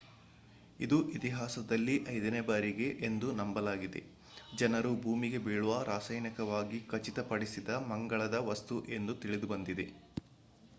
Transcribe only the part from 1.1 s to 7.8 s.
ಇತಿಹಾಸದಲ್ಲಿ ಐದನೇ ಬಾರಿಗೆ ಎಂದು ನಂಬಲಾಗಿದೆ ಜನರು ಭೂಮಿಗೆ ಬೀಳುವ ರಾಸಾಯನಿಕವಾಗಿ ಖಚಿತಪಡಿಸಿದ